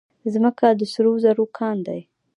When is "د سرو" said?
0.79-1.13